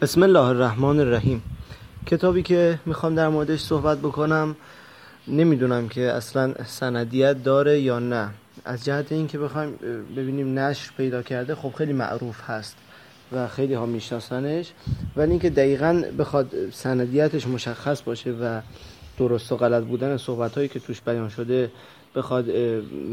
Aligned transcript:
بسم 0.00 0.22
الله 0.22 0.40
الرحمن 0.40 1.00
الرحیم 1.00 1.42
کتابی 2.06 2.42
که 2.42 2.78
می‌خوام 2.86 3.14
در 3.14 3.28
موردش 3.28 3.60
صحبت 3.60 3.98
بکنم 3.98 4.56
نمی‌دونم 5.28 5.88
که 5.88 6.00
اصلا 6.00 6.54
سندیت 6.66 7.42
داره 7.42 7.80
یا 7.80 7.98
نه. 7.98 8.30
از 8.64 8.84
جهت 8.84 9.12
اینکه 9.12 9.38
بخوایم 9.38 9.78
ببینیم 10.16 10.58
نشر 10.58 10.90
پیدا 10.96 11.22
کرده 11.22 11.54
خب 11.54 11.72
خیلی 11.78 11.92
معروف 11.92 12.40
هست 12.50 12.76
و 13.32 13.48
خیلی 13.48 13.74
ها 13.74 13.86
میشناسنش. 13.86 14.72
ولی 15.16 15.30
اینکه 15.30 15.50
دقیقا 15.50 16.02
بخواد 16.18 16.70
سندیتش 16.72 17.46
مشخص 17.46 18.02
باشه 18.02 18.30
و 18.30 18.60
درست 19.18 19.52
و 19.52 19.56
غلط 19.56 19.84
بودن 19.84 20.16
صحبت 20.16 20.54
هایی 20.54 20.68
که 20.68 20.80
توش 20.80 21.00
بیان 21.00 21.28
شده 21.28 21.70
بخواد 22.14 22.50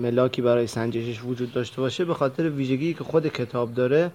ملاکی 0.01 0.41
برای 0.41 0.67
سنجشش 0.67 1.23
وجود 1.23 1.53
داشته 1.53 1.81
باشه 1.81 2.05
به 2.05 2.13
خاطر 2.13 2.49
ویژگی 2.49 2.93
که 2.93 3.03
خود 3.03 3.27
کتاب 3.27 3.73
داره 3.73 4.11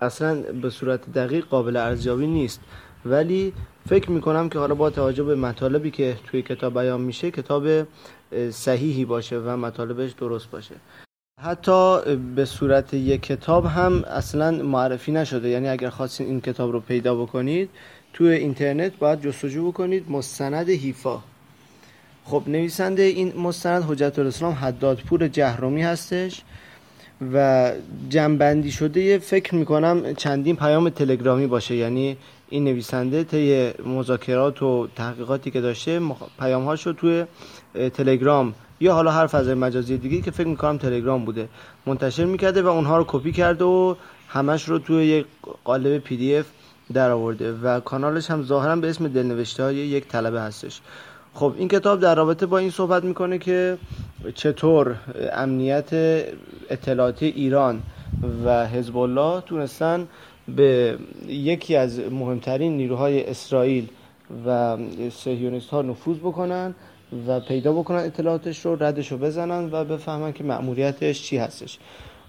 اصلا 0.00 0.42
به 0.62 0.70
صورت 0.70 1.12
دقیق 1.12 1.44
قابل 1.44 1.76
ارزیابی 1.76 2.26
نیست. 2.26 2.60
ولی 3.04 3.52
فکر 3.88 4.10
می‌کنم 4.10 4.48
که 4.48 4.58
حالا 4.58 4.74
با 4.74 4.90
توجه 4.90 5.22
به 5.22 5.34
مطالبی 5.34 5.90
که 5.90 6.16
توی 6.26 6.42
کتاب 6.42 6.74
بیان 6.74 7.00
میشه 7.00 7.30
کتاب 7.30 7.86
صحیحی 8.50 9.04
باشه 9.04 9.38
و 9.38 9.56
مطالبش 9.56 10.10
درست 10.12 10.50
باشه. 10.50 10.74
حتی 11.42 12.16
به 12.16 12.44
صورت 12.44 12.94
یک 12.94 13.22
کتاب 13.22 13.66
هم 13.66 14.04
اصلا 14.04 14.50
معرفی 14.50 15.12
نشده. 15.12 15.48
یعنی 15.48 15.68
اگر 15.68 15.90
خواستین 15.90 16.26
این 16.26 16.40
کتاب 16.40 16.72
رو 16.72 16.80
پیدا 16.80 17.14
بکنید 17.14 17.70
توی 18.12 18.28
اینترنت 18.28 18.98
باید 18.98 19.20
جستجو 19.20 19.68
بکنید. 19.68 20.10
مستند 20.10 20.68
هیفا 20.68 21.18
خب 22.24 22.42
نویسنده 22.46 23.02
این 23.02 23.32
مستند 23.36 23.84
حجت 23.88 24.18
الاسلام 24.18 24.52
حدادپور 24.52 25.28
جهرومی 25.28 25.82
هستش. 25.82 26.42
و 27.34 27.72
جمع‌بندی 28.08 28.70
شده 28.70 29.18
فکر 29.18 29.54
می‌کنم 29.54 30.14
چندین 30.14 30.56
پیام 30.56 30.88
تلگرامی 30.88 31.46
باشه. 31.46 31.74
یعنی 31.76 32.16
این 32.48 32.64
نویسنده 32.64 33.24
طی 33.24 33.72
مذاکرات 33.86 34.62
و 34.62 34.88
تحقیقاتی 34.96 35.50
که 35.50 35.60
داشته 35.60 36.00
پیام 36.38 36.64
هاشو 36.64 36.92
توی 36.92 37.24
تلگرام 37.94 38.54
یا 38.80 38.94
حالا 38.94 39.10
هر 39.10 39.26
فضای 39.26 39.54
مجازی 39.54 39.98
دیگه 39.98 40.20
که 40.20 40.30
فکر 40.30 40.46
می‌کنم 40.46 40.78
تلگرام 40.78 41.24
بوده 41.24 41.48
منتشر 41.86 42.24
می‌کرده 42.24 42.62
و 42.62 42.66
اونها 42.66 42.98
رو 42.98 43.04
کپی 43.08 43.32
کرده 43.32 43.64
و 43.64 43.94
همش 44.28 44.68
رو 44.68 44.78
توی 44.78 45.06
یک 45.06 45.26
قالب 45.64 45.98
PDF 45.98 46.46
در 46.92 47.10
آورده 47.10 47.52
و 47.52 47.80
کانالش 47.80 48.30
هم 48.30 48.42
ظاهرا 48.42 48.76
به 48.76 48.90
اسم 48.90 49.08
دلنوشته 49.08 49.62
های 49.62 49.76
یک 49.76 50.08
طلبه 50.08 50.40
هستش. 50.40 50.80
خب 51.34 51.54
این 51.58 51.68
کتاب 51.68 52.00
در 52.00 52.14
رابطه 52.14 52.46
با 52.46 52.58
این 52.58 52.70
صحبت 52.70 53.04
می‌کنه 53.04 53.38
که 53.38 53.78
چطور 54.34 54.96
امنیت 55.32 55.92
اطلاعاتی 56.70 57.26
ایران 57.26 57.82
و 58.44 58.66
حزب 58.66 58.96
الله 58.96 59.40
تونستن 59.40 60.08
به 60.48 60.98
یکی 61.28 61.76
از 61.76 62.00
مهمترین 62.00 62.76
نیروهای 62.76 63.30
اسرائیل 63.30 63.88
و 64.46 64.78
سهیونیست 65.12 65.70
ها 65.70 65.82
نفوذ 65.82 66.18
بکنن 66.18 66.74
و 67.26 67.40
پیدا 67.40 67.72
بکنن 67.72 67.98
اطلاعاتش 67.98 68.66
رو 68.66 68.82
ردش 68.82 69.12
رو 69.12 69.18
بزنن 69.18 69.68
و 69.72 69.84
بفهمن 69.84 70.32
که 70.32 70.44
مأموریتش 70.44 71.22
چی 71.22 71.36
هستش. 71.36 71.78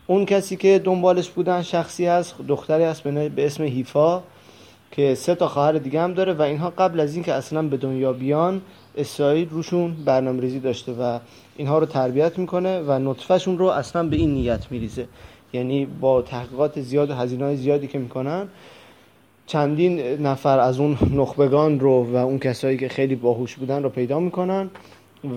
اون 0.07 0.25
کسی 0.25 0.55
که 0.55 0.79
دنبالش 0.79 1.29
بودن 1.29 1.61
شخصی 1.61 2.05
هست 2.05 2.35
دختری 2.47 2.83
هست 2.83 3.03
به 3.03 3.45
اسم 3.45 3.63
هیفا 3.63 4.23
که 4.91 5.15
سه 5.15 5.35
تا 5.35 5.47
خواهر 5.47 5.71
دیگه 5.71 6.01
هم 6.01 6.13
داره 6.13 6.33
و 6.33 6.41
اینها 6.41 6.69
قبل 6.69 6.99
از 6.99 7.13
اینکه 7.13 7.33
اصلا 7.33 7.61
به 7.61 7.77
دنیا 7.77 8.13
بیان 8.13 8.61
اسرائیل 8.97 9.49
روشون 9.49 9.95
برنامه 10.05 10.41
ریزی 10.41 10.59
داشته 10.59 10.93
و 10.93 11.19
اینها 11.57 11.79
رو 11.79 11.85
تربیت 11.85 12.39
می‌کنه 12.39 12.79
و 12.79 12.99
نطفهشون 12.99 13.57
رو 13.57 13.65
اصلا 13.65 14.03
به 14.03 14.15
این 14.15 14.33
نیت 14.33 14.71
میریزه. 14.71 15.07
یعنی 15.53 15.85
با 15.85 16.21
تحقیقات 16.21 16.81
زیاد 16.81 17.09
و 17.09 17.13
هزینه 17.13 17.45
های 17.45 17.55
زیادی 17.55 17.87
که 17.87 17.99
می‌کنن 17.99 18.47
چندین 19.45 19.99
نفر 19.99 20.59
از 20.59 20.79
اون 20.79 20.97
نخبگان 21.13 21.79
رو 21.79 22.03
و 22.03 22.15
اون 22.15 22.39
کسایی 22.39 22.77
که 22.77 22.87
خیلی 22.87 23.15
باهوش 23.15 23.55
بودن 23.55 23.83
رو 23.83 23.89
پیدا 23.89 24.19
می‌کنن 24.19 24.69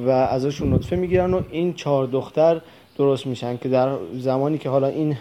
و 0.07 0.11
ازشون 0.11 0.75
نطفه 0.75 0.97
می‌گیرن 0.97 1.35
و 1.35 1.43
این 1.51 1.75
چهار 1.75 2.07
دختر 2.07 2.61
درست 2.99 3.27
میشن 3.27 3.57
که 3.57 3.69
در 3.69 3.97
زمانی 4.19 4.59
که 4.59 4.69
حالا 4.69 4.87
این 4.87 5.17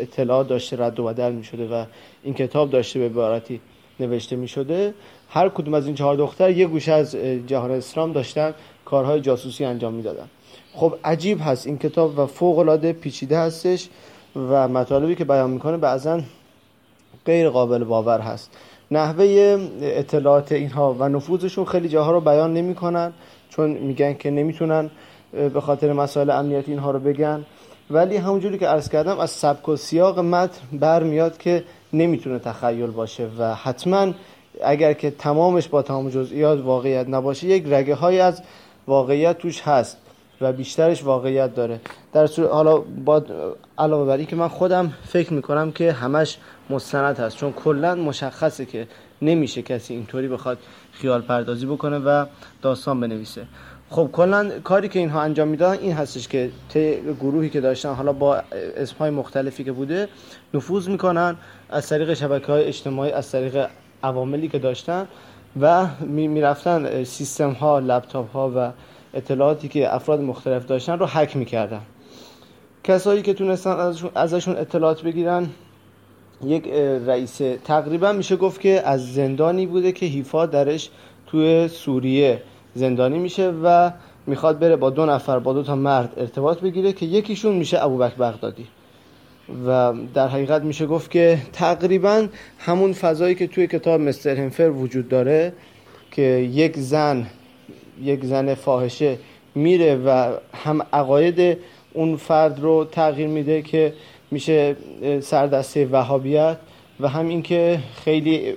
اطلاعات 0.00 0.48
داشته 0.48 0.76
رد 0.84 1.00
و 1.00 1.04
بدل 1.04 1.32
می‌شده 1.32 1.68
و 1.68 1.84
این 2.22 2.34
کتاب 2.34 2.70
داشته 2.70 2.98
به 2.98 3.04
عبارتی 3.06 3.60
نوشته 4.00 4.36
می‌شده 4.36 4.94
هر 5.28 5.48
کدوم 5.48 5.74
از 5.74 5.86
این 5.86 5.94
چهار 5.94 6.16
دختر 6.16 6.50
یه 6.50 6.66
گوشه 6.66 6.92
از 6.92 7.16
جهان 7.46 7.70
اسلام 7.70 8.12
داشتن 8.12 8.54
کارهای 8.84 9.20
جاسوسی 9.20 9.64
انجام 9.64 9.94
می‌دادن. 9.94 10.26
خب 10.74 10.94
عجیب 11.04 11.38
هست 11.42 11.66
این 11.66 11.78
کتاب 11.78 12.18
و 12.18 12.26
فوق 12.26 12.58
العاده 12.58 12.92
پیچیده 12.92 13.38
هستش 13.38 13.88
و 14.36 14.68
مطالبی 14.68 15.14
که 15.14 15.24
بیان 15.24 15.50
می‌کنه 15.50 15.76
بعضا 15.76 16.20
غیر 17.26 17.50
قابل 17.50 17.84
باور 17.84 18.20
هست. 18.20 18.50
نحوه 18.90 19.58
اطلاعات 19.82 20.52
اینها 20.52 20.96
و 20.98 21.08
نفوذشون 21.08 21.64
خیلی 21.64 21.88
جاها 21.88 22.12
رو 22.12 22.20
بیان 22.20 22.54
نمی‌کنن 22.54 23.12
چون 23.50 23.70
میگن 23.70 24.14
که 24.14 24.30
نمی‌تونن 24.30 24.90
به 25.32 25.60
خاطر 25.60 25.92
مسائل 25.92 26.30
امنیتی 26.30 26.70
اینها 26.70 26.90
رو 26.90 26.98
بگن. 26.98 27.46
ولی 27.90 28.16
همونجوری 28.16 28.58
که 28.58 28.66
عرض 28.66 28.88
کردم 28.88 29.18
از 29.18 29.30
سبک 29.30 29.68
و 29.68 29.76
سیاق 29.76 30.18
متن 30.18 30.78
برمیاد 30.78 31.38
که 31.38 31.64
نمی‌تونه 31.92 32.38
تخیل 32.38 32.86
باشه 32.86 33.28
و 33.38 33.54
حتما 33.54 34.12
اگر 34.62 34.92
که 34.92 35.10
تمامش 35.10 35.68
با 35.68 35.82
تمام 35.82 36.10
جزئیات 36.10 36.64
واقعیت 36.64 37.08
نباشه 37.08 37.46
یک 37.46 37.64
رگه 37.66 37.94
های 37.94 38.20
از 38.20 38.42
واقعیت 38.86 39.38
توش 39.38 39.60
هست 39.62 39.96
و 40.40 40.52
بیشترش 40.52 41.04
واقعیت 41.04 41.54
داره. 41.54 41.80
در 42.12 42.26
صورت 42.26 42.50
حالا 42.50 42.78
با 42.78 43.22
علاوه 43.78 44.06
بر 44.06 44.24
که 44.24 44.36
من 44.36 44.48
خودم 44.48 44.92
فکر 45.06 45.32
می‌کنم 45.32 45.72
که 45.72 45.92
همش 45.92 46.38
مستند 46.70 47.18
هست 47.18 47.36
چون 47.36 47.52
کلا 47.52 47.94
مشخصه 47.94 48.64
که 48.64 48.88
نمیشه 49.22 49.62
کسی 49.62 49.94
اینطوری 49.94 50.28
بخواد 50.28 50.58
خیال 50.92 51.22
پردازی 51.22 51.66
بکنه 51.66 51.98
و 51.98 52.26
داستان 52.62 53.00
بنویسه. 53.00 53.46
خب 53.90 54.08
کلا 54.12 54.50
کاری 54.64 54.88
که 54.88 54.98
اینها 54.98 55.22
انجام 55.22 55.48
می‌دادن 55.48 55.82
این 55.82 55.92
هستش 55.92 56.28
که 56.28 56.50
ته 56.68 57.00
گروهی 57.20 57.50
که 57.50 57.60
داشتن 57.60 57.92
حالا 57.92 58.12
با 58.12 58.36
اسمهای 58.76 59.10
مختلفی 59.10 59.64
که 59.64 59.72
بوده 59.72 60.08
نفوذ 60.54 60.88
می‌کنن 60.88 61.36
از 61.70 61.88
طریق 61.88 62.14
شبکه 62.14 62.46
های 62.46 62.64
اجتماعی 62.64 63.12
از 63.12 63.30
طریق 63.30 63.66
عواملی 64.04 64.48
که 64.48 64.58
داشتن 64.58 65.08
و 65.60 65.86
می‌رفتن 66.06 67.04
سیستم 67.04 67.50
ها 67.50 67.78
لپتاپ 67.78 68.32
ها 68.32 68.52
و 68.56 68.72
اطلاعاتی 69.14 69.68
که 69.68 69.94
افراد 69.94 70.20
مختلف 70.20 70.66
داشتن 70.66 70.98
رو 70.98 71.06
حک 71.06 71.36
می‌کردن. 71.36 71.80
کسایی 72.84 73.22
که 73.22 73.34
تونستن 73.34 73.94
ازشون 74.14 74.56
اطلاعات 74.56 75.02
بگیرن 75.02 75.46
یک 76.44 76.68
رئیس 77.06 77.40
تقریبا 77.64 78.12
میشه 78.12 78.36
گفت 78.36 78.60
که 78.60 78.82
از 78.84 79.14
زندانی 79.14 79.66
بوده 79.66 79.92
که 79.92 80.06
هیفا 80.06 80.46
درش 80.46 80.90
توی 81.26 81.68
سوریه 81.68 82.42
زندانی 82.74 83.18
میشه 83.18 83.52
و 83.64 83.90
می‌خواد 84.26 84.58
بره 84.58 84.76
با 84.76 84.90
دو 84.90 85.06
نفر 85.06 85.38
با 85.38 85.52
دو 85.52 85.62
تا 85.62 85.74
مرد 85.74 86.12
ارتباط 86.16 86.60
بگیره 86.60 86.92
که 86.92 87.06
یکیشون 87.06 87.54
میشه 87.54 87.84
ابوبکر 87.84 88.14
بغدادی. 88.14 88.66
و 89.66 89.92
در 90.14 90.28
حقیقت 90.28 90.62
میشه 90.62 90.86
گفت 90.86 91.10
که 91.10 91.38
تقریبا 91.52 92.26
همون 92.58 92.92
فضایی 92.92 93.34
که 93.34 93.46
توی 93.46 93.66
کتاب 93.66 94.00
مستر 94.00 94.36
هنفر 94.36 94.70
وجود 94.70 95.08
داره 95.08 95.52
که 96.10 96.22
یک 96.52 96.76
زن 96.76 97.26
یک 98.02 98.24
زن 98.24 98.54
فاحشه 98.54 99.18
میره 99.54 99.96
و 99.96 100.32
هم 100.64 100.82
عقاید 100.92 101.58
اون 101.92 102.16
فرد 102.16 102.60
رو 102.60 102.84
تغییر 102.84 103.28
میده 103.28 103.62
که 103.62 103.92
میشه 104.30 104.76
سردسته 105.20 105.86
وهابیت 105.86 106.56
و 107.00 107.08
هم 107.08 107.28
اینکه 107.28 107.78
خیلی 108.04 108.54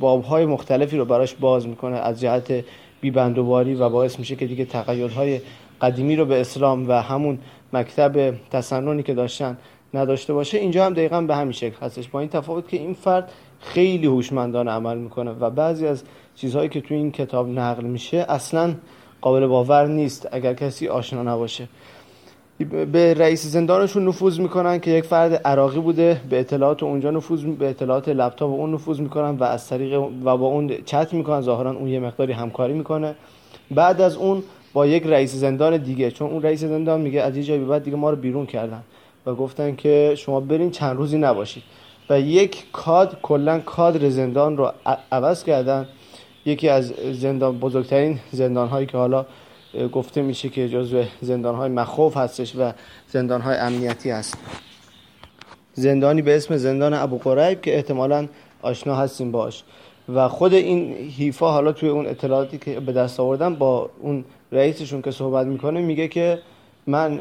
بابهای 0.00 0.46
مختلفی 0.46 0.96
رو 0.96 1.04
براش 1.04 1.34
باز 1.34 1.68
می‌کنه 1.68 1.96
از 1.96 2.20
جهت 2.20 2.64
بیبندوباری 3.00 3.74
و 3.74 3.88
باعث 3.88 4.18
میشه 4.18 4.36
که 4.36 4.46
دیگه 4.46 4.64
تقیل 4.64 5.08
های 5.08 5.40
قدیمی 5.80 6.16
رو 6.16 6.24
به 6.24 6.40
اسلام 6.40 6.88
و 6.88 6.92
همون 6.92 7.38
مکتب 7.72 8.34
تسننی 8.50 9.02
که 9.02 9.14
داشتن 9.14 9.56
نداشته 9.96 10.32
باشه 10.32 10.58
اینجا 10.58 10.86
هم 10.86 10.92
دقیقا 10.92 11.20
به 11.20 11.36
همین 11.36 11.52
شکل 11.52 11.76
هستش. 11.80 12.08
با 12.08 12.20
این 12.20 12.28
تفاوت 12.28 12.68
که 12.68 12.76
این 12.76 12.94
فرد 12.94 13.32
خیلی 13.60 14.06
هوشمندانه 14.06 14.70
عمل 14.70 14.98
می‌کنه 14.98 15.30
و 15.30 15.50
بعضی 15.50 15.86
از 15.86 16.02
چیزهایی 16.34 16.68
که 16.68 16.80
تو 16.80 16.94
این 16.94 17.12
کتاب 17.12 17.48
نقل 17.48 17.84
میشه 17.84 18.26
اصلا 18.28 18.74
قابل 19.20 19.46
باور 19.46 19.86
نیست 19.86 20.28
اگر 20.32 20.54
کسی 20.54 20.88
آشنا 20.88 21.22
نباشه. 21.22 21.68
به 22.92 23.14
رئیس 23.14 23.46
زندانشون 23.46 24.08
نفوذ 24.08 24.40
می‌کنن 24.40 24.80
که 24.80 24.90
یک 24.90 25.04
فرد 25.04 25.34
عراقی 25.34 25.80
بوده 25.80 26.20
به 26.30 26.40
اطلاعات 26.40 26.82
اونجا 26.82 27.10
نفوذ 27.10 27.44
به 27.44 27.68
اطلاعات 27.68 28.08
لپتاپ 28.08 28.50
اون 28.50 28.74
نفوذ 28.74 29.00
می‌کنن 29.00 29.30
و 29.30 29.44
از 29.44 29.68
طریق 29.68 30.00
و 30.00 30.36
با 30.36 30.46
اون 30.46 30.70
چت 30.84 31.14
می‌کنن. 31.14 31.40
ظاهرا 31.40 31.70
اون 31.70 31.88
یه 31.88 32.00
مقداری 32.00 32.32
همکاری 32.32 32.72
می‌کنه. 32.72 33.14
بعد 33.70 34.00
از 34.00 34.16
اون 34.16 34.42
با 34.72 34.86
یک 34.86 35.06
رئیس 35.06 35.34
زندان 35.34 35.76
دیگه 35.76 36.10
چون 36.10 36.30
اون 36.30 36.42
رئیس 36.42 36.64
زندان 36.64 37.00
میگه 37.00 37.20
از 37.22 37.36
یه 37.36 37.42
جایی 37.42 37.64
بعد 37.64 37.84
دیگه 37.84 37.96
ما 37.96 38.10
رو 38.10 38.16
بیرون 38.16 38.46
کردن. 38.46 38.82
و 39.26 39.34
گفتن 39.34 39.76
که 39.76 40.14
شما 40.18 40.40
برین 40.40 40.70
چند 40.70 40.96
روزی 40.96 41.18
نباشید. 41.18 41.62
و 42.10 42.20
یک 42.20 42.64
کاد 42.72 43.18
کلا 43.22 43.60
کادر 43.60 44.08
زندان 44.08 44.56
رو 44.56 44.72
عوض 45.12 45.44
کردن. 45.44 45.88
یکی 46.44 46.68
از 46.68 46.92
زندان 47.12 47.58
بزرگترین 47.58 48.18
زندان 48.32 48.68
هایی 48.68 48.86
که 48.86 48.98
حالا 48.98 49.26
گفته 49.92 50.22
میشه 50.22 50.48
که 50.48 50.68
جزو 50.68 51.02
زندان 51.20 51.54
های 51.54 51.70
مخوف 51.70 52.16
هستش 52.16 52.56
و 52.56 52.72
زندان 53.08 53.40
های 53.40 53.56
امنیتی 53.56 54.10
هست. 54.10 54.38
زندانی 55.72 56.22
به 56.22 56.36
اسم 56.36 56.56
زندان 56.56 56.94
ابو 56.94 57.18
قریب 57.18 57.60
که 57.60 57.74
احتمالا 57.74 58.28
آشنا 58.62 58.94
هستیم 58.94 59.32
باش. 59.32 59.64
و 60.14 60.28
خود 60.28 60.54
این 60.54 60.94
هیفا 61.16 61.50
حالا 61.50 61.72
توی 61.72 61.88
اون 61.88 62.06
اطلاعاتی 62.06 62.58
که 62.58 62.80
به 62.80 62.92
دست 62.92 63.20
آوردن 63.20 63.54
با 63.54 63.90
اون 64.00 64.24
رئیسشون 64.52 65.02
که 65.02 65.10
صحبت 65.10 65.46
می‌کنه 65.46 65.80
میگه 65.80 66.08
که 66.08 66.38
من 66.86 67.20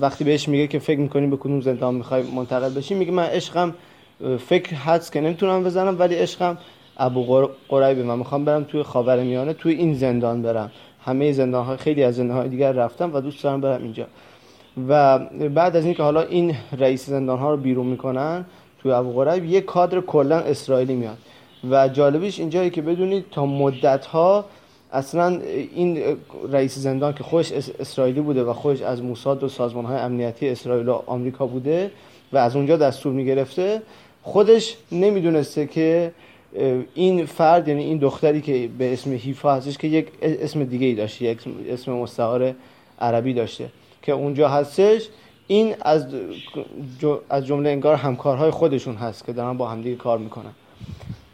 وقتی 0.00 0.24
بهش 0.24 0.48
میگه 0.48 0.66
که 0.66 0.78
فکر 0.78 0.98
می‌کنی 1.00 1.26
به 1.26 1.36
کدوم 1.36 1.60
زندان 1.60 1.94
می‌خوای 1.94 2.22
منتقل 2.22 2.68
بشی 2.68 2.94
میگه 2.94 3.12
من 3.12 3.24
عشقم 3.24 3.74
فکر 4.38 4.74
حدس 4.74 5.10
که 5.10 5.20
نمی‌تونم 5.20 5.64
بزنم 5.64 5.96
ولی 5.98 6.14
عشقم 6.14 6.58
ابو 6.96 7.48
قریبه. 7.68 8.02
من 8.02 8.18
می‌خوام 8.18 8.44
برم 8.44 8.64
توی 8.64 8.82
خاور 8.82 9.22
میانه 9.22 9.52
توی 9.52 9.74
این 9.74 9.94
زندان 9.94 10.42
برم. 10.42 10.70
همه 11.04 11.32
زندان 11.32 11.64
های 11.64 11.76
خیلی 11.76 12.02
از 12.02 12.14
زندان 12.14 12.36
های 12.36 12.48
دیگر 12.48 12.72
رفتم 12.72 13.14
و 13.14 13.20
دوست 13.20 13.44
دارم 13.44 13.60
برم 13.60 13.82
اینجا. 13.82 14.06
و 14.88 15.18
بعد 15.54 15.76
از 15.76 15.84
اینکه 15.84 16.02
حالا 16.02 16.22
این 16.22 16.56
رئیس 16.78 17.06
زندان 17.06 17.38
ها 17.38 17.50
رو 17.50 17.56
بیرون 17.56 17.86
می‌کنن 17.86 18.44
توی 18.82 18.92
ابو 18.92 19.12
قریب 19.12 19.44
یه 19.44 19.60
کادر 19.60 20.00
کلا 20.00 20.38
اسرائیلی 20.38 20.94
میاد. 20.94 21.18
و 21.70 21.88
جالبیش 21.88 22.38
اینجایی 22.38 22.70
که 22.70 22.82
بدونید 22.82 23.24
تا 23.30 23.46
مدت 23.46 24.06
ها 24.06 24.44
اصلا 24.92 25.40
این 25.74 26.02
رئیس 26.52 26.78
زندان 26.78 27.12
که 27.12 27.24
خوش 27.24 27.52
اسرائیلی 27.52 28.20
بوده 28.20 28.44
و 28.44 28.52
خوش 28.52 28.82
از 28.82 29.02
موساد 29.02 29.42
و 29.44 29.48
سازمان 29.48 29.84
های 29.84 29.98
امنیتی 29.98 30.48
اسرائیل 30.48 30.88
و 30.88 31.02
آمریکا 31.06 31.46
بوده 31.46 31.90
و 32.32 32.36
از 32.36 32.56
اونجا 32.56 32.76
دستور 32.76 33.12
می‌گرفته 33.12 33.82
خودش 34.22 34.76
نمی‌دونسته 34.92 35.66
که 35.66 36.12
این 36.94 37.26
فرد 37.26 37.68
یعنی 37.68 37.84
این 37.84 37.98
دختری 37.98 38.40
که 38.40 38.68
به 38.78 38.92
اسم 38.92 39.12
هیفا 39.12 39.54
هستش 39.54 39.78
که 39.78 39.88
یک 39.88 40.06
اسم 40.22 40.64
دیگه 40.64 40.86
ای 40.86 40.94
داشته 40.94 41.24
یک 41.24 41.38
اسم 41.68 41.92
مستعار 41.92 42.54
عربی 43.00 43.34
داشته 43.34 43.68
که 44.02 44.12
اونجا 44.12 44.48
هستش 44.48 45.08
این 45.46 45.74
از 45.80 46.06
از 47.30 47.46
جمله 47.46 47.70
انگار 47.70 47.94
همکارهای 47.94 48.50
خودشون 48.50 48.94
هست 48.94 49.24
که 49.24 49.32
دارن 49.32 49.56
با 49.56 49.68
همدیگه 49.68 49.96
کار 49.96 50.18
می‌کنن. 50.18 50.52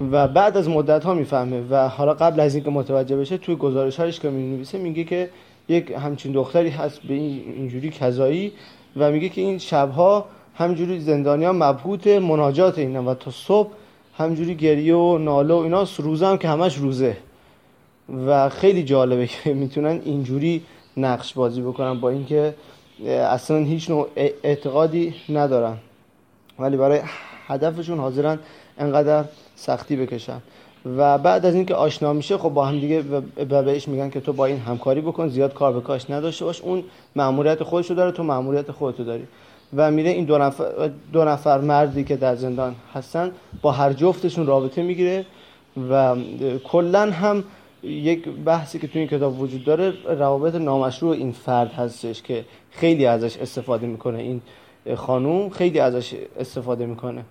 و 0.01 0.29
بعد 0.29 0.57
از 0.57 0.69
مدت 0.69 1.05
ها 1.05 1.15
می‌فهمه 1.15 1.63
و 1.71 1.89
حالا 1.89 2.15
قبل 2.15 2.41
از 2.41 2.55
اینکه 2.55 2.71
متوجه 2.71 3.17
بشه 3.17 3.39
توی 3.39 3.57
گزارش 3.57 4.01
هایش 4.01 4.21
که 4.21 4.31
می‌نویسه 4.31 4.79
میگه 4.79 5.05
که 5.05 5.31
یک 5.69 5.91
همچین 5.91 6.33
دختری 6.33 6.69
هست 6.69 7.03
به 7.03 7.15
اینجوری 7.15 7.91
کذایی 7.91 8.53
و 8.97 9.11
میگه 9.11 9.29
که 9.29 9.41
این 9.41 9.59
شبها 9.59 10.25
همجوری 10.55 11.01
زندانیا 11.01 11.53
مبهوت 11.53 12.07
مناجات 12.07 12.79
اینا 12.79 13.03
و 13.03 13.15
تا 13.15 13.31
صبح 13.31 13.71
همجوری 14.19 14.55
گریه 14.55 14.95
و 14.95 15.19
ناله 15.19 15.55
و 15.55 15.57
اینا 15.57 15.87
روزه 15.99 16.27
هم 16.27 16.39
که 16.39 16.49
همش 16.49 16.77
روزه. 16.77 17.17
و 18.27 18.49
خیلی 18.49 18.83
جالبه 18.85 19.27
که 19.27 19.55
می‌تونن 19.63 20.01
اینجوری 20.05 20.63
نقش 20.97 21.35
بازی 21.35 21.61
بکنن 21.61 22.01
با 22.01 22.11
اینکه 22.11 22.55
اصلا 23.07 23.57
هیچ 23.57 23.91
نوع 23.91 24.09
اعتقادی 24.17 25.15
ندارن. 25.29 25.77
ولی 26.59 26.77
برای 26.77 27.01
هدفشون 27.47 27.99
حاضرن 27.99 28.39
انقدر 28.79 29.25
سختی 29.57 29.97
بکشن. 29.97 30.41
و 30.97 31.19
بعد 31.19 31.47
از 31.47 31.55
اینکه 31.55 31.75
آشنا 31.75 32.13
میشه 32.13 32.39
خب 32.39 32.49
با 32.49 32.67
هم 32.67 32.81
دیگه 32.81 33.03
بهش 33.63 33.89
میگن 33.89 34.11
که 34.11 34.21
تو 34.21 34.33
با 34.33 34.47
این 34.47 34.59
همکاری 34.59 35.01
بکن 35.01 35.29
زیاد 35.29 35.55
کار 35.55 35.73
به 35.73 35.81
کاش 35.81 36.11
نداشته 36.11 36.45
باش. 36.45 36.61
اون 36.61 36.85
مأموریت 37.17 37.63
خودشو 37.63 37.95
داره 37.95 38.13
تو 38.13 38.23
مأموریت 38.23 38.71
خودتو 38.71 39.05
داری. 39.05 39.27
و 39.77 39.91
میره 39.91 40.11
این 40.11 40.25
دو 40.25 40.39
نفر, 40.39 40.91
دو 41.13 41.25
نفر 41.25 41.61
مردی 41.61 42.05
که 42.05 42.17
در 42.17 42.35
زندان 42.35 42.75
هستن 42.95 43.31
با 43.63 43.73
هر 43.73 43.93
جفتشون 43.93 44.47
رابطه 44.47 44.83
می‌گیره 44.83 45.27
و 45.91 46.17
کلا 46.65 47.11
هم 47.11 47.45
یک 47.83 48.29
بحثی 48.29 48.79
که 48.79 48.87
تو 48.87 48.99
این 48.99 49.09
کتاب 49.09 49.41
وجود 49.41 49.65
داره 49.65 49.93
روابط 50.07 50.55
نامشروع 50.55 51.13
این 51.13 51.33
فرد 51.33 51.73
هستش 51.73 52.23
که 52.23 52.45
خیلی 52.71 53.07
ازش 53.07 53.37
استفاده 53.37 53.87
می‌کنه 53.87 54.19
این 54.19 54.41
خانوم. 54.97 55.49
خیلی 55.49 55.79
ازش 55.79 56.15
استفاده 56.41 56.87
می‌کنه. 56.87 57.25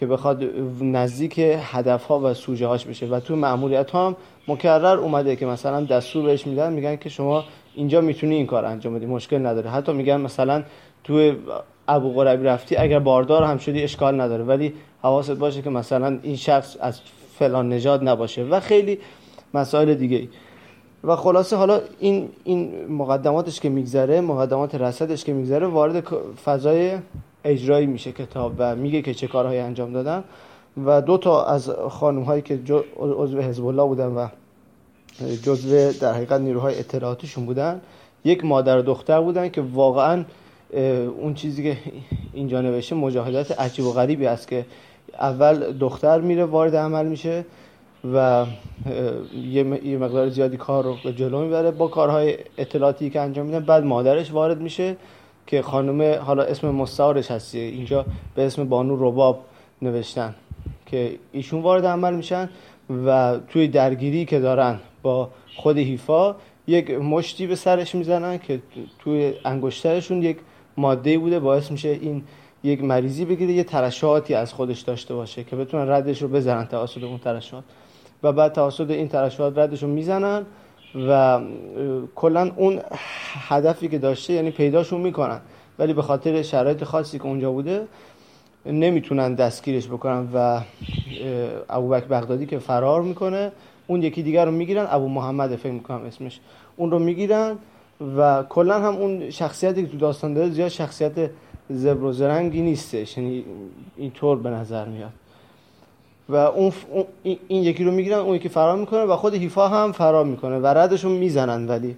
که 0.00 0.06
بخواد 0.06 0.44
نزدیک 0.80 1.34
هدف 1.62 2.04
ها 2.04 2.20
و 2.20 2.34
سوژه 2.34 2.66
هاش 2.66 2.84
بشه. 2.84 3.06
و 3.06 3.20
تو 3.20 3.36
معمولیت 3.36 3.90
ها 3.90 4.06
هم 4.06 4.16
مکرر 4.48 4.98
اومده 4.98 5.36
که 5.36 5.46
مثلا 5.46 5.80
دستور 5.80 6.24
بهش 6.24 6.46
میدن 6.46 6.72
میگن 6.72 6.96
که 6.96 7.08
شما 7.08 7.44
اینجا 7.74 8.00
می‌تونی 8.00 8.34
این 8.34 8.46
کار 8.46 8.64
انجام 8.64 8.94
بدی 8.94 9.06
مشکل 9.06 9.46
نداره. 9.46 9.70
حتی 9.70 9.92
میگن 9.92 10.20
مثلا 10.20 10.62
تو 11.04 11.32
ابو 11.88 12.12
قریب 12.12 12.46
رفتی 12.48 12.76
اگر 12.76 12.98
باردار 12.98 13.42
هم 13.42 13.58
شدی 13.58 13.82
اشکال 13.82 14.20
نداره. 14.20 14.44
ولی 14.44 14.74
حواست 15.02 15.30
باشه 15.30 15.62
که 15.62 15.70
مثلا 15.70 16.18
این 16.22 16.36
شخص 16.36 16.76
از 16.80 17.00
فلان 17.38 17.68
نژاد 17.68 18.08
نباشه 18.08 18.42
و 18.42 18.60
خیلی 18.60 18.98
مسائل 19.54 19.94
دیگه 19.94 20.28
و 21.04 21.16
خلاصه 21.16 21.56
حالا 21.56 21.80
این 21.98 22.28
این 22.44 22.86
مقدماتش 22.88 23.60
که 23.60 23.68
میگذره 23.68 24.20
مقدمات 24.20 24.74
رصدش 24.74 25.24
که 25.24 25.32
میگذره 25.32 25.66
وارد 25.66 26.04
فضای 26.44 26.98
اجرایی 27.44 27.86
میشه 27.86 28.12
کتاب 28.12 28.54
و 28.58 28.76
میگه 28.76 29.02
که 29.02 29.14
چه 29.14 29.26
کارهایی 29.26 29.58
انجام 29.58 29.92
دادن 29.92 30.24
و 30.84 31.02
دو 31.02 31.18
تا 31.18 31.44
از 31.44 31.70
خانم 31.70 32.22
هایی 32.22 32.42
که 32.42 32.58
عضو 32.96 33.40
حزب 33.40 33.66
الله 33.66 33.82
بودن 33.84 34.06
و 34.06 34.28
جزو 35.42 35.92
در 35.92 36.12
حقیقت 36.12 36.40
نیروهای 36.40 36.78
اطلاعاتیشون 36.78 37.46
بودن 37.46 37.80
یک 38.24 38.44
مادر 38.44 38.78
و 38.78 38.82
دختر 38.82 39.20
بودن 39.20 39.48
که 39.48 39.60
واقعا 39.60 40.24
اون 41.20 41.34
چیزی 41.34 41.62
که 41.62 41.76
اینجا 42.32 42.60
نوشته 42.60 42.94
مجاهدات 42.94 43.60
عجیب 43.60 43.84
و 43.84 43.92
غریبی 43.92 44.26
است 44.26 44.48
که 44.48 44.66
اول 45.20 45.72
دختر 45.72 46.20
میره 46.20 46.44
وارد 46.44 46.76
عمل 46.76 47.06
میشه 47.06 47.44
و 48.14 48.46
یه 49.84 49.98
مقدار 49.98 50.28
زیادی 50.28 50.56
کار 50.56 50.84
رو 50.84 51.12
جلو 51.12 51.40
می‌بره 51.40 51.70
با 51.70 51.88
کارهای 51.88 52.38
اطلاعاتی 52.58 53.10
که 53.10 53.20
انجام 53.20 53.46
میدن. 53.46 53.60
بعد 53.60 53.84
مادرش 53.84 54.32
وارد 54.32 54.60
میشه 54.60 54.96
که 55.50 55.62
خانم 55.62 56.18
حالا 56.22 56.42
اسم 56.42 56.70
مستعارش 56.70 57.30
هستی 57.30 57.58
اینجا 57.58 58.06
به 58.34 58.46
اسم 58.46 58.68
بانو 58.68 58.96
رباب 58.98 59.44
نوشتن 59.82 60.34
که 60.86 61.18
ایشون 61.32 61.62
وارد 61.62 61.86
عمل 61.86 62.14
میشن 62.14 62.48
و 63.06 63.38
توی 63.48 63.68
درگیری 63.68 64.24
که 64.24 64.40
دارن 64.40 64.78
با 65.02 65.30
خود 65.56 65.78
هیفا 65.78 66.34
یک 66.66 66.90
مشتی 66.90 67.46
به 67.46 67.56
سرش 67.56 67.94
می‌زنن 67.94 68.38
که 68.38 68.60
توی 68.98 69.32
انگشترشون 69.44 70.22
یک 70.22 70.36
ماده 70.76 71.18
بوده 71.18 71.40
باعث 71.40 71.70
میشه 71.70 71.88
این 71.88 72.22
یک 72.62 72.84
مریضی 72.84 73.24
بگیره 73.24 73.52
یه 73.52 73.64
ترشحاتی 73.64 74.34
از 74.34 74.52
خودش 74.52 74.80
داشته 74.80 75.14
باشه 75.14 75.44
که 75.44 75.56
بتونن 75.56 75.90
ردش 75.90 76.22
رو 76.22 76.28
بزنن 76.28 76.66
توسط 76.66 77.02
اون 77.02 77.18
ترشحات. 77.18 77.64
و 78.22 78.32
بعد 78.32 78.52
توسط 78.52 78.90
این 78.90 79.08
ترشحات 79.08 79.58
ردش 79.58 79.82
رو 79.82 79.88
می‌زنن 79.88 80.46
و 81.08 81.40
کلا 82.14 82.50
اون 82.56 82.80
هدفی 83.48 83.88
که 83.88 83.98
داشته 83.98 84.32
یعنی 84.32 84.50
پیداشون 84.50 85.00
می‌کنن. 85.00 85.40
ولی 85.78 85.92
به 85.92 86.02
خاطر 86.02 86.42
شرایط 86.42 86.84
خاصی 86.84 87.18
که 87.18 87.24
اونجا 87.24 87.52
بوده 87.52 87.86
نمی‌تونن 88.66 89.34
دستگیرش 89.34 89.86
بکنن 89.88 90.28
و 90.34 90.60
ابوبکر 91.70 92.06
بغدادی 92.06 92.46
که 92.46 92.58
فرار 92.58 93.02
می‌کنه 93.02 93.52
اون 93.86 94.02
یکی 94.02 94.22
دیگر 94.22 94.44
رو 94.44 94.50
می‌گیرن. 94.50 94.86
ابو 94.90 95.08
محمد 95.08 95.56
فکر 95.56 95.72
می‌کنم 95.72 96.04
اسمش. 96.04 96.40
اون 96.76 96.90
رو 96.90 96.98
می‌گیرن 96.98 97.56
و 98.16 98.42
کلا 98.48 98.80
هم 98.80 98.96
اون 98.96 99.30
شخصیتی 99.30 99.82
که 99.82 99.88
تو 99.88 99.96
داستان 99.98 100.34
داره 100.34 100.50
زیاد 100.50 100.68
شخصیت 100.68 101.30
زبر 101.70 102.04
و 102.04 102.12
زرنگی 102.12 102.62
نیستش. 102.62 103.18
یعنی 103.18 103.44
اینطور 103.96 104.38
به 104.38 104.50
نظر 104.50 104.88
میاد. 104.88 105.10
و 106.32 106.34
اون 106.34 106.72
این 107.22 107.62
یکی 107.62 107.84
رو 107.84 107.92
می‌گیرن 107.92 108.18
اون 108.18 108.36
یکی 108.36 108.48
فرار 108.48 108.76
می‌کنه 108.76 109.00
و 109.00 109.16
خود 109.16 109.34
هیفا 109.34 109.68
هم 109.68 109.92
فرار 109.92 110.24
می‌کنه 110.24 110.58
و 110.58 110.66
ردشون 110.66 111.12
می‌زنن 111.12 111.68
ولی 111.68 111.96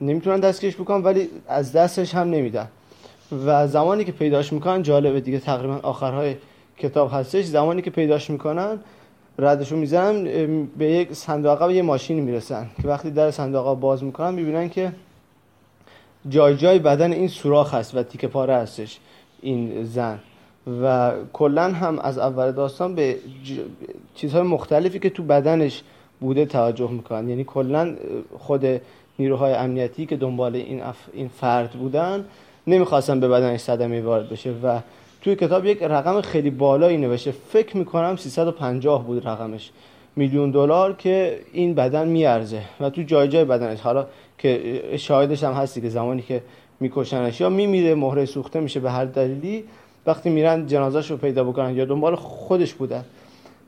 نمی‌تونن 0.00 0.40
دستگیرش 0.40 0.74
بکنن 0.74 1.02
ولی 1.02 1.28
از 1.48 1.72
دستش 1.72 2.14
هم 2.14 2.30
نمیدن. 2.30 2.68
و 3.46 3.66
زمانی 3.68 4.04
که 4.04 4.12
پیداش 4.12 4.52
می‌کنن 4.52 4.82
جالبه 4.82 5.20
دیگه 5.20 5.38
تقریبا 5.38 5.80
آخرهای 5.82 6.34
کتاب 6.78 7.10
هستش. 7.12 7.44
زمانی 7.44 7.82
که 7.82 7.90
پیداش 7.90 8.30
می‌کنن 8.30 8.78
ردشون 9.38 9.78
می‌زنن 9.78 10.24
به 10.78 10.84
یک 10.84 11.12
صندوق 11.12 11.62
و 11.62 11.70
یه 11.70 11.82
ماشینی 11.82 12.20
می‌رسن 12.20 12.66
که 12.82 12.88
وقتی 12.88 13.10
در 13.10 13.30
صندوق 13.30 13.80
باز 13.80 14.04
می‌کنن 14.04 14.34
می‌بینن 14.34 14.68
که 14.68 14.92
جای 16.28 16.56
جای 16.56 16.78
بدن 16.78 17.12
این 17.12 17.28
سوراخ 17.28 17.74
هست 17.74 17.94
و 17.94 18.02
تیکه 18.02 18.28
پاره 18.28 18.54
هستش 18.54 18.98
این 19.42 19.84
زن. 19.84 20.18
و 20.82 21.12
کلا 21.32 21.62
هم 21.62 21.98
از 21.98 22.18
اول 22.18 22.52
داستان 22.52 22.94
به 22.94 23.16
چیزهای 24.14 24.42
مختلفی 24.42 24.98
که 24.98 25.10
تو 25.10 25.22
بدنش 25.22 25.82
بوده 26.20 26.46
توجه 26.46 26.90
می‌کنن. 26.90 27.28
یعنی 27.28 27.44
کلا 27.44 27.96
خود 28.38 28.66
نیروهای 29.18 29.52
امنیتی 29.52 30.06
که 30.06 30.16
دنبال 30.16 30.56
این, 30.56 30.82
این 31.12 31.28
فرد 31.28 31.70
بودن 31.70 32.24
نمی‌خواستن 32.66 33.20
به 33.20 33.28
بدنش 33.28 33.60
صدمه 33.60 34.00
وارد 34.00 34.28
بشه 34.28 34.50
و 34.62 34.80
توی 35.20 35.36
کتاب 35.36 35.66
یک 35.66 35.82
رقم 35.82 36.20
خیلی 36.20 36.50
بالایی 36.50 36.96
نوشته. 36.96 37.30
فکر 37.30 37.76
می‌کنم 37.76 38.16
350 38.16 39.04
بود 39.04 39.28
رقمش. 39.28 39.70
میلیون 40.16 40.50
دلار 40.50 40.92
که 40.92 41.40
این 41.52 41.74
بدن 41.74 42.08
میارزه 42.08 42.62
و 42.80 42.90
تو 42.90 43.02
جای 43.02 43.28
جای 43.28 43.44
بدنش. 43.44 43.80
حالا 43.80 44.06
که 44.38 44.80
شاهدش 44.96 45.44
هم 45.44 45.52
هستی 45.52 45.80
که 45.80 45.88
زمانی 45.88 46.22
که 46.22 46.42
میکشنش 46.80 47.40
یا 47.40 47.48
میمیره 47.48 47.94
مهره 47.94 48.24
سوخته 48.24 48.60
میشه 48.60 48.80
به 48.80 48.90
هر 48.90 49.04
دلیلی 49.04 49.64
وقتی 50.06 50.30
میرن 50.30 50.66
جنازش 50.66 51.10
رو 51.10 51.16
پیدا 51.16 51.44
بکنن 51.44 51.76
یا 51.76 51.84
دنبال 51.84 52.14
خودش 52.14 52.74
بودن 52.74 53.04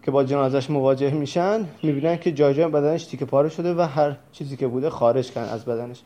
که 0.05 0.11
با 0.11 0.25
جنازش 0.25 0.71
مواجه 0.71 1.11
میشن 1.11 1.65
می‌بینن 1.83 2.17
که 2.17 2.33
جای 2.33 2.55
جای 2.55 2.69
بدنش 2.69 3.05
تیکه 3.05 3.25
پاره 3.25 3.49
شده 3.49 3.75
و 3.75 3.81
هر 3.81 4.17
چیزی 4.33 4.57
که 4.57 4.67
بوده 4.67 4.91
خارج 4.91 5.31
کردن 5.31 5.53
از 5.53 5.65
بدنش. 5.65 6.01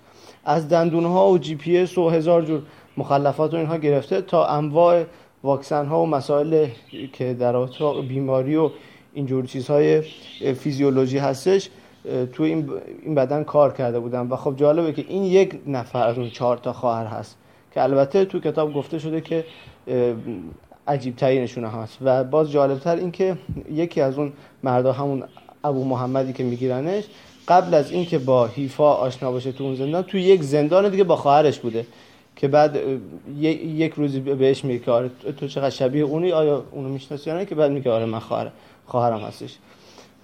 از 0.45 0.69
دندون 0.69 1.05
ها 1.05 1.31
و 1.31 1.39
جی 1.39 1.55
پی 1.55 1.79
اس 1.79 1.99
و 1.99 2.09
هزار 2.09 2.43
جور 2.43 2.62
مخلفات 2.97 3.55
و 3.55 3.57
اینها 3.57 3.77
گرفته 3.77 4.21
تا 4.21 4.47
انواع 4.47 5.05
واکسن 5.43 5.87
ها 5.87 6.03
و 6.03 6.07
مسائل 6.07 6.67
که 7.12 7.35
در 7.35 7.67
بیماری 8.09 8.57
و 8.57 8.71
اینجور 9.15 9.47
چیزهای 9.47 10.01
فیزیولوژی 10.55 11.19
هستش 11.19 11.71
تو 12.33 12.43
این 12.43 12.71
بدن 13.17 13.45
کار 13.45 13.73
کرده 13.73 14.01
بودن. 14.01 14.29
و 14.29 14.37
خب 14.37 14.57
جالبه 14.57 14.93
که 14.93 15.05
این 15.09 15.25
یک 15.25 15.61
نفر 15.67 16.07
از 16.07 16.19
اون 16.19 16.31
چهار 16.31 16.57
تا 16.57 16.73
خواهر 16.73 17.07
هست. 17.07 17.37
که 17.75 17.83
البته 17.83 18.25
تو 18.25 18.41
کتاب 18.41 18.75
گفته 18.75 18.99
شده 18.99 19.21
که 19.21 19.45
عجیب 20.88 21.17
ترینشون 21.17 21.64
هست. 21.64 21.99
و 22.00 22.25
باز 22.25 22.50
جالبتر 22.50 22.97
این 22.97 23.11
که 23.11 23.37
یکی 23.73 24.00
از 24.00 24.19
اون 24.19 24.33
مردا 24.62 24.93
همون 24.93 25.25
ابو 25.64 25.85
محمدی 25.85 26.33
که 26.33 26.45
میگیرنش 26.45 27.05
قبل 27.49 27.75
از 27.75 27.91
اینکه 27.91 28.19
با 28.19 28.47
هیفا 28.47 28.93
آشنا 28.93 29.33
باشه 29.33 29.52
تو 29.52 29.64
اون 29.64 29.75
زندان 29.75 30.02
تو 30.02 30.19
یک 30.19 30.43
زندان 30.43 30.88
دیگه 30.88 31.05
با 31.05 31.17
خواهرش 31.17 31.59
بوده 31.59 31.87
که 32.37 32.49
بعد 32.49 32.79
یک 33.38 33.93
روزی 33.93 34.21
بهش 34.21 34.64
میگه 34.64 34.93
آره 34.93 35.11
تو 35.37 35.49
چقدر 35.49 35.71
شبیه 35.71 36.05
اونی؟ 36.05 36.33
آیا 36.33 36.64
اونو 36.71 36.88
می‌شناسی 36.88 37.31
یا 37.31 37.37
نه؟ 37.37 37.45
که 37.45 37.55
بعد 37.55 37.71
میگه 37.71 37.91
آره 37.91 38.05
من 38.05 38.19
خواهر 38.19 38.50
خواهرم 38.87 39.21
هستش. 39.21 39.59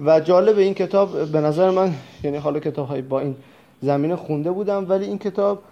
و 0.01 0.21
جالب 0.21 0.59
این 0.59 0.75
کتاب 0.75 1.25
به 1.25 1.41
نظر 1.41 1.71
من 1.71 1.95
یعنی 2.25 2.37
حالا 2.37 2.61
کتاب 2.61 2.89
های 2.89 3.03
با 3.03 3.21
این 3.21 3.37
زمینه 3.83 4.17
خونده 4.17 4.51
بودم 4.51 4.87
ولی 4.89 5.05
این 5.05 5.19
کتاب 5.19 5.63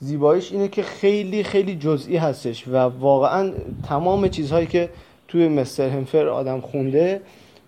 زیباییش 0.00 0.52
اینه 0.52 0.68
که 0.68 0.82
خیلی 0.82 1.42
خیلی 1.42 1.76
جزئی 1.76 2.16
هستش 2.16 2.68
و 2.68 2.76
واقعا 2.76 3.52
تمام 3.88 4.28
چیزهایی 4.28 4.66
که 4.66 4.88
توی 5.28 5.48
مستر 5.48 5.88
همفر 5.88 6.28
آدم 6.28 6.60
خونده 6.60 7.20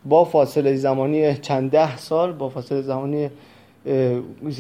با 0.05 0.25
فاصله 0.25 0.77
زمانی 0.77 1.35
چند 1.35 1.71
ده 1.71 1.97
سال 1.97 2.33
با 2.33 2.49
فاصله 2.49 2.83
زمانی 2.83 3.31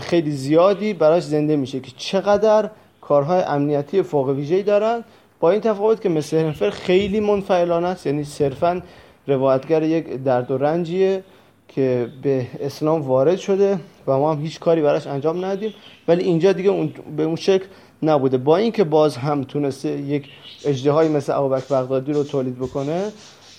خیلی 0.00 0.30
زیادی 0.30 0.92
براش 0.92 1.22
زنده 1.22 1.56
میشه 1.56 1.80
که 1.80 1.92
چقدر 1.96 2.70
کارهای 3.00 3.42
امنیتی 3.42 4.02
فوق 4.02 4.28
ویژه‌ای 4.28 4.62
دارن. 4.62 5.04
با 5.40 5.50
این 5.50 5.60
تفاوت 5.60 6.00
که 6.00 6.08
مستر 6.08 6.36
همفر 6.36 6.70
خیلی 6.70 7.20
منفعلانه 7.20 7.88
است 7.88 8.06
یعنی 8.06 8.24
صرفا 8.24 8.82
روایتگر 9.26 9.82
یک 9.82 10.06
درد 10.06 10.50
و 10.50 10.58
رنجیه. 10.58 11.22
که 11.68 12.08
به 12.22 12.46
اسلام 12.60 13.02
وارد 13.02 13.36
شده 13.36 13.78
و 14.06 14.18
ما 14.18 14.32
هم 14.32 14.40
هیچ 14.40 14.60
کاری 14.60 14.82
براش 14.82 15.06
انجام 15.06 15.44
ندیم 15.44 15.74
ولی 16.08 16.24
اینجا 16.24 16.52
دیگه 16.52 16.70
اون 16.70 16.92
به 17.16 17.22
اون 17.22 17.36
شکل 17.36 17.66
نبوده. 18.02 18.38
با 18.38 18.56
اینکه 18.56 18.84
باز 18.84 19.16
هم 19.16 19.44
تونسته 19.44 19.88
یک 19.88 20.28
اجدهایی 20.64 21.08
مثل 21.08 21.32
ابوبکر 21.32 21.66
بغدادی 21.74 22.12
رو 22.12 22.24
تولید 22.24 22.58
بکنه 22.58 23.12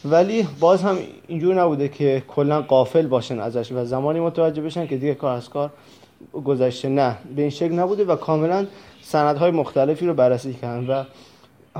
ولی 0.06 0.48
باز 0.60 0.82
هم 0.82 0.98
اینجور 1.28 1.62
نبوده 1.62 1.88
که 1.88 2.24
کلا 2.28 2.62
قافل 2.62 3.08
باشن 3.08 3.40
ازش 3.40 3.72
و 3.72 3.86
زمانی 3.86 4.20
متوجه 4.20 4.62
بشن 4.62 4.88
که 4.88 4.98
دیگه 4.98 5.16
کار 5.16 5.38
از 5.38 5.50
کار 5.50 5.70
گذشته. 6.34 6.90
نه 6.90 7.18
به 7.36 7.42
این 7.42 7.52
شکل 7.52 7.74
نبوده 7.74 8.06
و 8.06 8.16
کاملا 8.16 8.68
سندهای 9.02 9.52
مختلفی 9.52 10.06
رو 10.06 10.14
بررسی 10.14 10.54
کردن 10.54 10.88
و 10.88 11.04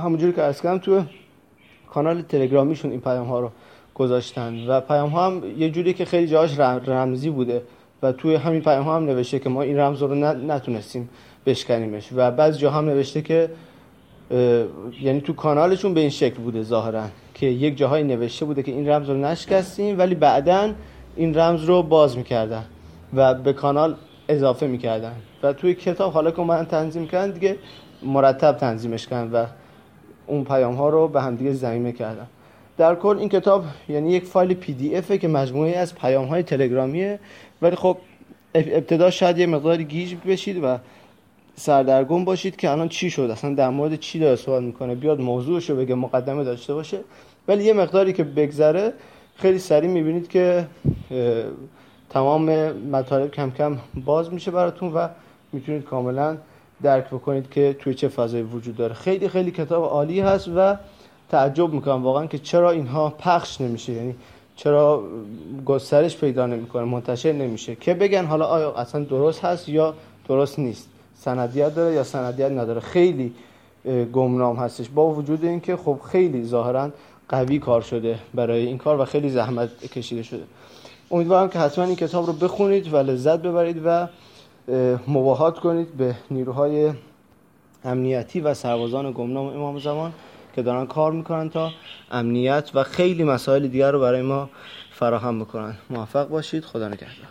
همونجوری 0.00 0.32
که 0.32 0.42
از 0.42 0.62
تو 0.62 1.02
کانال 1.90 2.22
تلگرامیشون 2.22 2.90
این 2.90 3.00
پیام 3.00 3.26
ها 3.26 3.40
رو 3.40 3.50
گذاشتن. 3.98 4.66
و 4.66 4.80
پیام 4.80 5.10
ها 5.10 5.26
هم 5.26 5.42
یه 5.58 5.70
جوری 5.70 5.92
که 5.92 6.04
خیلی 6.04 6.26
جاش 6.26 6.58
رمزی 6.58 7.30
بوده. 7.30 7.62
و 8.02 8.12
توی 8.12 8.34
همین 8.34 8.60
پیام 8.60 8.84
ها 8.84 8.96
هم 8.96 9.04
نوشته 9.04 9.38
که 9.38 9.48
ما 9.48 9.62
این 9.62 9.78
رمز 9.78 10.02
رو 10.02 10.14
نتونستیم 10.34 11.08
بشکنیمش. 11.46 12.08
و 12.16 12.30
بعض 12.30 12.58
جا 12.58 12.70
هم 12.70 12.84
نوشته 12.84 13.22
که 13.22 13.50
یعنی 15.00 15.20
تو 15.20 15.32
کانالشون 15.32 15.94
به 15.94 16.00
این 16.00 16.10
شکل 16.10 16.36
بوده 16.36 16.62
ظاهرا 16.62 17.04
که 17.34 17.46
یک 17.46 17.76
جاهایی 17.76 18.04
نوشته 18.04 18.44
بوده 18.44 18.62
که 18.62 18.72
این 18.72 18.88
رمز 18.88 19.08
رو 19.08 19.16
نشکستیم 19.16 19.98
ولی 19.98 20.14
بعدا 20.14 20.70
این 21.16 21.38
رمز 21.38 21.64
رو 21.64 21.82
باز 21.82 22.16
می‌کردن 22.16 22.64
و 23.14 23.34
به 23.34 23.52
کانال 23.52 23.94
اضافه 24.28 24.66
می‌کردن. 24.66 25.12
و 25.42 25.52
توی 25.52 25.74
کتاب 25.74 26.12
حالا 26.12 26.30
که 26.30 26.42
من 26.42 26.66
تنظیم 26.66 27.06
کردن 27.06 27.30
دیگه 27.30 27.56
مرتب 28.02 28.52
تنظیمش 28.52 29.06
کردن 29.06 29.30
و 29.30 29.46
اون 30.26 30.44
پیام 30.44 30.74
ها 30.74 30.88
رو 30.88 31.08
به 31.08 31.22
هم 31.22 31.36
دیگه 31.36 31.52
زمینه 31.52 31.92
کردن. 31.92 32.26
در 32.78 32.94
کل 32.94 33.18
این 33.18 33.28
کتاب 33.28 33.64
یعنی 33.88 34.12
یک 34.12 34.24
فایل 34.24 34.54
پی 34.54 34.72
دی 34.72 34.96
افه 34.96 35.18
که 35.18 35.28
مجموعه 35.28 35.76
از 35.76 35.94
پیام 35.94 36.26
های 36.26 36.42
تلگرامیه. 36.42 37.18
ولی 37.62 37.76
خب 37.76 37.96
ابتدا 38.54 39.10
شاید 39.10 39.38
یه 39.38 39.46
مقداری 39.46 39.84
گیج 39.84 40.14
بشید 40.26 40.64
و 40.64 40.78
سردرگم 41.56 42.24
باشید 42.24 42.56
که 42.56 42.70
الان 42.70 42.88
چی 42.88 43.10
شد 43.10 43.22
اصلا 43.22 43.54
در 43.54 43.70
مورد 43.70 43.96
چی 43.96 44.18
داره 44.18 44.36
سوال 44.36 44.64
می‌کنه. 44.64 44.94
بیاد 44.94 45.20
موضوعش 45.20 45.70
رو 45.70 45.76
بگه 45.76 45.94
مقدمه 45.94 46.44
داشته 46.44 46.74
باشه. 46.74 46.98
ولی 47.48 47.64
یه 47.64 47.72
مقداری 47.72 48.12
که 48.12 48.24
بگذره 48.24 48.92
خیلی 49.36 49.58
سریع 49.58 49.90
می‌بینید 49.90 50.28
که 50.28 50.66
تمام 52.10 52.72
مطالب 52.72 53.30
کم 53.30 53.50
کم 53.50 53.78
باز 54.04 54.32
میشه 54.32 54.50
براتون 54.50 54.92
و 54.92 55.08
می‌تونید 55.52 55.84
کاملا 55.84 56.36
درک 56.82 57.06
بکنید 57.06 57.50
که 57.50 57.76
توی 57.78 57.94
چه 57.94 58.08
فضایی 58.08 58.42
وجود 58.42 58.76
داره. 58.76 58.94
خیلی 58.94 59.28
خیلی 59.28 59.50
کتاب 59.50 59.84
عالی 59.84 60.20
هست 60.20 60.48
و 60.56 60.76
تعجب 61.30 61.72
می‌کنم 61.72 62.02
واقعا 62.02 62.26
که 62.26 62.38
چرا 62.38 62.70
اینها 62.70 63.10
پخش 63.10 63.60
نمیشه. 63.60 63.92
یعنی 63.92 64.14
چرا 64.56 65.02
گسترش 65.66 66.16
پیدا 66.16 66.46
نمی‌کنه 66.46 66.84
منتشر 66.84 67.32
نمیشه. 67.32 67.76
که 67.76 67.94
بگن 67.94 68.24
حالا 68.24 68.44
آیا 68.44 68.72
اصلا 68.72 69.04
درست 69.04 69.44
هست 69.44 69.68
یا 69.68 69.94
درست 70.28 70.58
نیست. 70.58 70.88
سندیت 71.14 71.74
داره 71.74 71.94
یا 71.94 72.04
سندیت 72.04 72.50
نداره. 72.50 72.80
خیلی 72.80 73.32
گمنام 74.12 74.56
هستش. 74.56 74.88
با 74.88 75.10
وجود 75.10 75.44
اینکه 75.44 75.76
خب 75.76 75.98
خیلی 76.12 76.44
ظاهرا 76.44 76.90
قوی 77.28 77.58
کار 77.58 77.80
شده 77.80 78.18
برای 78.34 78.66
این 78.66 78.78
کار 78.78 79.00
و 79.00 79.04
خیلی 79.04 79.30
زحمت 79.30 79.86
کشیده 79.92 80.22
شده. 80.22 80.42
امیدوارم 81.10 81.48
که 81.48 81.58
حتما 81.58 81.84
این 81.84 81.96
کتاب 81.96 82.26
رو 82.26 82.32
بخونید 82.32 82.94
و 82.94 82.96
لذت 82.96 83.42
ببرید 83.42 83.82
و 83.84 84.08
مواهات 85.06 85.58
کنید 85.58 85.96
به 85.96 86.14
نیروهای 86.30 86.92
امنیتی 87.84 88.40
و 88.40 88.54
سربازان 88.54 89.12
گمنام 89.12 89.46
امام 89.46 89.78
زمان. 89.78 90.12
که 90.56 90.62
دارن 90.62 90.86
کار 90.86 91.12
می‌کنن 91.12 91.50
تا 91.50 91.72
امنیت 92.10 92.70
و 92.74 92.82
خیلی 92.84 93.24
مسائل 93.24 93.68
دیگر 93.68 93.90
رو 93.90 94.00
برای 94.00 94.22
ما 94.22 94.50
فراهم 94.90 95.40
بکنن. 95.40 95.74
موفق 95.90 96.28
باشید. 96.28 96.64
خدا 96.64 96.88
نگهدار. 96.88 97.28